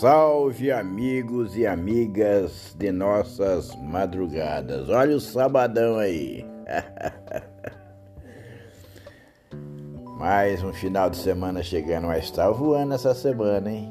Salve 0.00 0.70
amigos 0.70 1.56
e 1.56 1.66
amigas 1.66 2.76
de 2.78 2.92
nossas 2.92 3.74
madrugadas. 3.76 4.90
Olha 4.90 5.16
o 5.16 5.20
sabadão 5.20 5.96
aí. 5.96 6.44
Mais 10.18 10.62
um 10.62 10.70
final 10.70 11.08
de 11.08 11.16
semana 11.16 11.62
chegando, 11.62 12.08
mas 12.08 12.24
está 12.24 12.50
voando 12.50 12.92
essa 12.92 13.14
semana, 13.14 13.72
hein? 13.72 13.90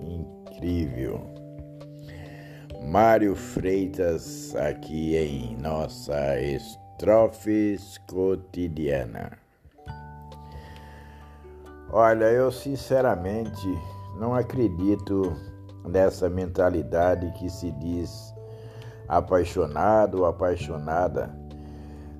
Incrível. 0.00 1.20
Mário 2.82 3.36
Freitas 3.36 4.56
aqui 4.56 5.16
em 5.16 5.56
nossa 5.58 6.36
Estrofes 6.40 7.96
Cotidiana. 8.08 9.38
Olha, 11.92 12.24
eu 12.24 12.50
sinceramente 12.50 13.93
não 14.18 14.34
acredito 14.34 15.32
nessa 15.84 16.28
mentalidade 16.28 17.30
que 17.32 17.48
se 17.50 17.70
diz 17.72 18.34
apaixonado 19.08 20.20
ou 20.20 20.26
apaixonada, 20.26 21.34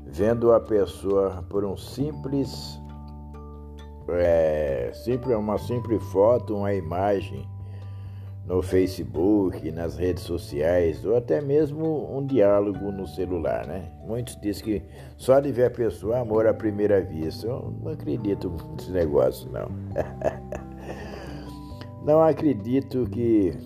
vendo 0.07 0.53
a 0.53 0.61
pessoa 0.61 1.45
por 1.49 1.65
um 1.65 1.77
simples, 1.77 2.81
é, 4.09 4.91
simples 4.93 5.37
uma 5.37 5.59
simples 5.59 6.03
foto, 6.05 6.57
uma 6.57 6.75
imagem 6.75 7.49
no 8.47 8.61
Facebook, 8.61 9.71
nas 9.71 9.97
redes 9.97 10.23
sociais, 10.23 11.05
ou 11.05 11.17
até 11.17 11.41
mesmo 11.41 12.15
um 12.15 12.27
diálogo 12.27 12.93
no 12.93 13.07
celular, 13.07 13.67
né? 13.67 13.91
Muitos 14.07 14.37
dizem 14.37 14.65
que 14.65 14.83
só 15.17 15.41
de 15.41 15.51
ver 15.51 15.67
a 15.67 15.71
pessoa, 15.71 16.19
amor 16.19 16.47
à 16.47 16.53
primeira 16.53 17.01
vista. 17.01 17.47
Eu 17.47 17.75
não 17.83 17.93
acredito 17.93 18.55
nesse 18.77 18.93
negócio, 18.93 19.51
não. 19.51 19.69
Não 22.05 22.23
acredito 22.23 23.09
que 23.11 23.57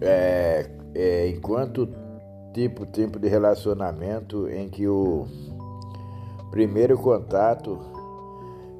é, 0.00 0.70
é, 0.94 1.28
enquanto 1.28 1.86
tipo, 2.54 2.86
tempo 2.86 3.18
de 3.18 3.28
relacionamento 3.28 4.48
em 4.48 4.70
que 4.70 4.88
o 4.88 5.26
primeiro 6.50 6.96
contato 6.96 7.78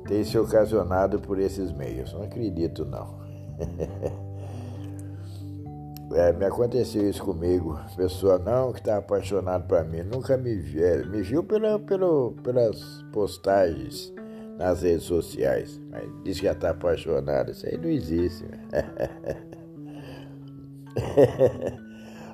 tem 0.06 0.24
se 0.24 0.38
ocasionado 0.38 1.20
por 1.20 1.38
esses 1.38 1.70
meios. 1.70 2.14
Não 2.14 2.22
acredito 2.22 2.86
não. 2.86 3.18
é, 6.16 6.32
me 6.32 6.46
aconteceu 6.46 7.10
isso 7.10 7.22
comigo. 7.22 7.78
Pessoa 7.94 8.38
não 8.38 8.72
que 8.72 8.78
está 8.78 8.96
apaixonada 8.96 9.64
por 9.64 9.84
mim, 9.84 10.02
nunca 10.02 10.38
me 10.38 10.54
viu, 10.54 11.06
me 11.10 11.20
viu 11.20 11.44
pela, 11.44 11.78
pela, 11.78 12.32
pelas 12.42 13.04
postagens 13.12 14.16
nas 14.58 14.82
redes 14.82 15.04
sociais. 15.04 15.80
Mas 15.88 16.04
diz 16.24 16.38
que 16.38 16.46
já 16.46 16.52
está 16.52 16.70
apaixonado. 16.70 17.52
Isso 17.52 17.66
aí 17.66 17.78
não 17.78 17.88
existe. 17.88 18.44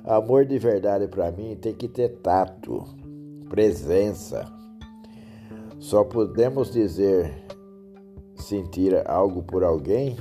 Amor 0.03 0.45
de 0.45 0.59
verdade 0.59 1.07
para 1.07 1.31
mim 1.31 1.55
tem 1.55 1.73
que 1.73 1.87
ter 1.87 2.17
tato, 2.17 2.83
presença. 3.49 4.45
Só 5.79 6.03
podemos 6.03 6.71
dizer 6.71 7.31
sentir 8.35 9.01
algo 9.07 9.41
por 9.43 9.63
alguém 9.63 10.17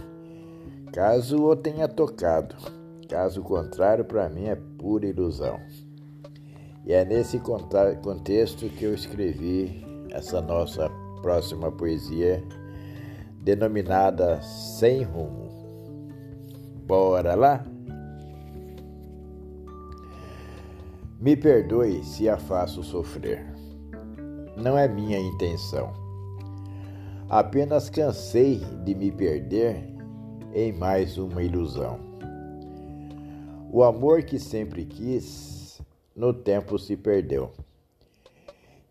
caso 0.93 1.43
o 1.43 1.57
tenha 1.57 1.89
tocado. 1.89 2.55
Caso 3.09 3.43
contrário, 3.43 4.05
para 4.05 4.29
mim 4.29 4.47
é 4.47 4.57
pura 4.79 5.07
ilusão. 5.07 5.59
E 6.87 6.93
é 6.93 7.05
nesse 7.05 7.39
contexto 7.39 8.69
que 8.69 8.85
eu 8.85 8.95
escrevi 8.95 9.85
essa 10.11 10.41
nossa 10.41 10.89
próxima 11.25 11.73
poesia, 11.73 12.45
denominada 13.41 14.43
Sem 14.43 15.03
Rumo. 15.05 15.49
Bora 16.87 17.35
lá? 17.35 17.65
Me 21.19 21.35
perdoe 21.35 22.05
se 22.05 22.29
a 22.29 22.37
faço 22.37 22.83
sofrer. 22.83 23.43
Não 24.55 24.77
é 24.77 24.87
minha 24.87 25.19
intenção. 25.19 25.95
Apenas 27.31 27.89
cansei 27.89 28.59
de 28.85 28.95
me 28.95 29.11
perder 29.11 29.83
em 30.53 30.73
mais 30.73 31.17
uma 31.17 31.43
ilusão. 31.43 31.99
O 33.73 33.83
amor 33.83 34.25
que 34.25 34.39
sempre 34.39 34.85
quis, 34.85 35.81
no 36.15 36.35
tempo 36.35 36.79
se 36.79 36.99
perdeu. 36.99 37.51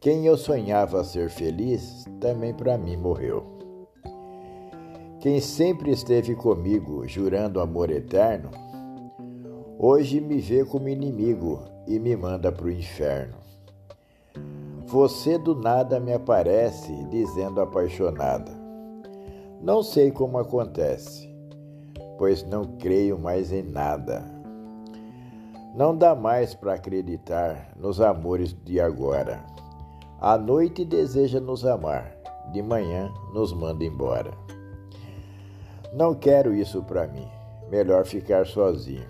Quem 0.04 0.26
eu 0.26 0.36
sonhava 0.36 1.02
ser 1.02 1.30
feliz, 1.30 2.04
também 2.20 2.54
para 2.54 2.78
mim 2.78 2.98
morreu. 2.98 3.46
Quem 5.22 5.40
sempre 5.40 5.92
esteve 5.92 6.36
comigo, 6.36 7.08
jurando 7.08 7.62
amor 7.62 7.90
eterno, 7.90 8.52
hoje 9.80 10.20
me 10.20 10.40
vê 10.40 10.66
como 10.66 10.90
inimigo 10.90 11.62
e 11.88 11.98
me 12.00 12.18
manda 12.18 12.52
para 12.52 12.66
o 12.66 12.70
inferno. 12.70 13.38
Você 14.88 15.38
do 15.38 15.56
nada 15.56 16.02
me 16.02 16.12
aparece 16.12 16.92
dizendo 17.06 17.62
apaixonada. 17.62 18.52
Não 19.62 19.82
sei 19.82 20.12
como 20.12 20.38
acontece, 20.38 21.34
pois 22.18 22.44
não 22.44 22.76
creio 22.76 23.18
mais 23.18 23.54
em 23.54 23.64
nada. 23.64 24.22
Não 25.74 25.96
dá 25.96 26.14
mais 26.14 26.54
para 26.54 26.74
acreditar 26.74 27.72
nos 27.78 28.02
amores 28.02 28.54
de 28.66 28.82
agora. 28.82 29.63
À 30.24 30.38
noite 30.38 30.86
deseja 30.86 31.42
nos 31.42 31.66
amar, 31.66 32.16
de 32.54 32.62
manhã 32.62 33.14
nos 33.34 33.52
manda 33.52 33.84
embora. 33.84 34.32
Não 35.92 36.16
quero 36.16 36.56
isso 36.56 36.82
para 36.82 37.06
mim, 37.08 37.28
melhor 37.70 38.06
ficar 38.06 38.48
sozinho. 38.48 39.06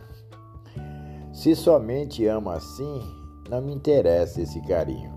Se 1.31 1.55
somente 1.55 2.25
ama 2.25 2.55
assim, 2.55 2.99
não 3.47 3.61
me 3.61 3.75
interessa 3.75 4.41
esse 4.41 4.59
carinho. 4.61 5.13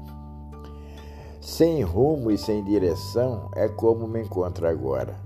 Sem 1.40 1.80
rumo 1.82 2.30
e 2.30 2.36
sem 2.36 2.62
direção 2.62 3.50
é 3.56 3.66
como 3.66 4.06
me 4.06 4.20
encontro 4.20 4.68
agora. 4.68 5.16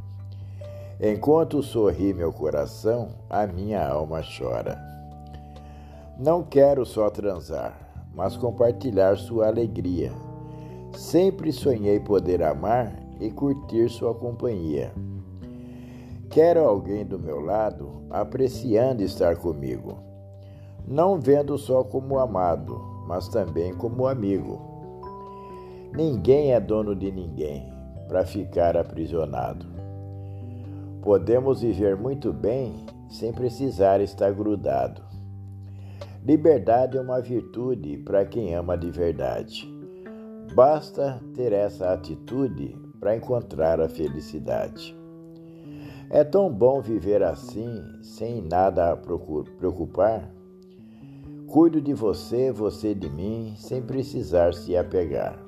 Enquanto 1.00 1.64
sorri 1.64 2.14
meu 2.14 2.32
coração, 2.32 3.08
a 3.28 3.44
minha 3.44 3.84
alma 3.84 4.22
chora. 4.38 4.81
Não 6.16 6.44
quero 6.44 6.87
só 6.87 7.10
transar, 7.10 8.06
mas 8.14 8.37
compartilhar 8.37 9.16
sua 9.16 9.48
alegria 9.48 10.12
Sempre 10.93 11.53
sonhei 11.53 12.01
poder 12.01 12.43
amar 12.43 12.93
e 13.21 13.31
curtir 13.31 13.89
sua 13.89 14.15
companhia. 14.15 14.93
Quero 16.28 16.61
alguém 16.61 17.05
do 17.05 17.19
meu 17.19 17.41
lado 17.41 18.03
apreciando 18.11 19.03
estar 19.03 19.37
comigo, 19.37 19.99
não 20.87 21.21
vendo 21.21 21.56
só 21.59 21.83
como 21.84 22.19
amado, 22.19 22.81
mas 23.06 23.29
também 23.29 23.75
como 23.75 24.06
amigo. 24.06 24.61
Ninguém 25.93 26.53
é 26.53 26.61
dono 26.61 26.95
de 26.95 27.11
ninguém 27.11 27.73
para 28.06 28.25
ficar 28.25 28.77
aprisionado. 28.77 29.67
Podemos 31.03 31.62
viver 31.62 31.97
muito 31.97 32.33
bem 32.33 32.84
sem 33.09 33.33
precisar 33.33 34.00
estar 34.00 34.33
grudado. 34.33 35.03
Liberdade 36.25 36.99
é 36.99 37.00
uma 37.00 37.21
virtude 37.21 37.97
para 37.99 38.25
quem 38.25 38.55
ama 38.55 38.77
de 38.77 38.91
verdade. 38.91 39.80
Basta 40.55 41.22
ter 41.34 41.53
essa 41.53 41.93
atitude 41.93 42.77
para 42.99 43.16
encontrar 43.16 43.81
a 43.81 43.88
felicidade. 43.88 44.97
É 46.11 46.25
tão 46.25 46.53
bom 46.53 46.81
viver 46.81 47.22
assim, 47.22 47.81
sem 48.03 48.43
nada 48.43 48.91
a 48.91 48.97
preocupar. 48.97 50.28
Cuido 51.47 51.81
de 51.81 51.94
você, 51.94 52.50
você 52.50 52.94
de 52.94 53.09
mim, 53.09 53.55
sem 53.56 53.81
precisar 53.81 54.53
se 54.53 54.77
apegar. 54.77 55.38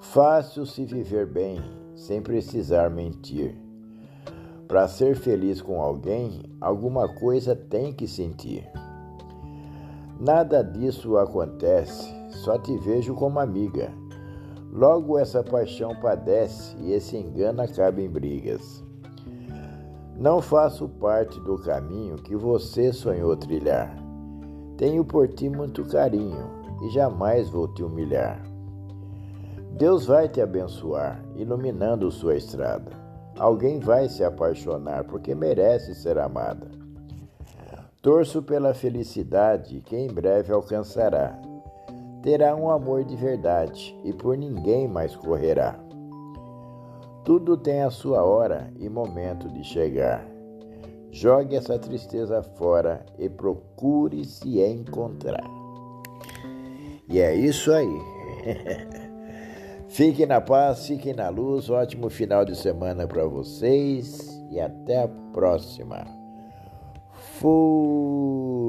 Fácil 0.00 0.64
se 0.64 0.86
viver 0.86 1.26
bem, 1.26 1.60
sem 1.94 2.22
precisar 2.22 2.88
mentir. 2.88 3.54
Para 4.66 4.88
ser 4.88 5.14
feliz 5.14 5.60
com 5.60 5.80
alguém, 5.80 6.42
alguma 6.58 7.06
coisa 7.06 7.54
tem 7.54 7.92
que 7.92 8.06
sentir. 8.06 8.66
Nada 10.18 10.62
disso 10.62 11.18
acontece 11.18 12.17
só 12.28 12.58
te 12.58 12.76
vejo 12.78 13.14
como 13.14 13.40
amiga. 13.40 13.92
Logo 14.72 15.18
essa 15.18 15.42
paixão 15.42 15.94
padece 16.00 16.76
e 16.78 16.92
esse 16.92 17.16
engano 17.16 17.62
acaba 17.62 18.00
em 18.00 18.08
brigas. 18.08 18.84
Não 20.16 20.42
faço 20.42 20.88
parte 20.88 21.40
do 21.40 21.56
caminho 21.58 22.16
que 22.16 22.36
você 22.36 22.92
sonhou 22.92 23.36
trilhar. 23.36 23.96
Tenho 24.76 25.04
por 25.04 25.28
ti 25.28 25.48
muito 25.48 25.84
carinho 25.84 26.44
e 26.82 26.90
jamais 26.90 27.48
vou 27.48 27.68
te 27.68 27.82
humilhar. 27.82 28.42
Deus 29.76 30.06
vai 30.06 30.28
te 30.28 30.40
abençoar, 30.40 31.22
iluminando 31.36 32.10
sua 32.10 32.36
estrada. 32.36 32.90
Alguém 33.38 33.78
vai 33.78 34.08
se 34.08 34.24
apaixonar 34.24 35.04
porque 35.04 35.34
merece 35.34 35.94
ser 35.94 36.18
amada. 36.18 36.68
Torço 38.02 38.42
pela 38.42 38.74
felicidade 38.74 39.80
que 39.80 39.96
em 39.96 40.08
breve 40.08 40.52
alcançará 40.52 41.40
terá 42.22 42.54
um 42.54 42.70
amor 42.70 43.04
de 43.04 43.16
verdade 43.16 43.98
e 44.04 44.12
por 44.12 44.36
ninguém 44.36 44.88
mais 44.88 45.14
correrá. 45.14 45.78
Tudo 47.24 47.56
tem 47.56 47.82
a 47.82 47.90
sua 47.90 48.24
hora 48.24 48.72
e 48.78 48.88
momento 48.88 49.48
de 49.50 49.62
chegar. 49.62 50.26
Jogue 51.10 51.56
essa 51.56 51.78
tristeza 51.78 52.42
fora 52.42 53.04
e 53.18 53.28
procure 53.28 54.24
se 54.24 54.60
encontrar. 54.60 55.44
E 57.08 57.18
é 57.18 57.34
isso 57.34 57.72
aí. 57.72 58.00
fiquem 59.88 60.26
na 60.26 60.40
paz, 60.40 60.86
fiquem 60.86 61.14
na 61.14 61.28
luz. 61.28 61.70
Ótimo 61.70 62.10
final 62.10 62.44
de 62.44 62.54
semana 62.56 63.06
para 63.06 63.26
vocês 63.26 64.42
e 64.50 64.60
até 64.60 65.02
a 65.02 65.08
próxima. 65.32 66.06
Fui. 67.40 68.68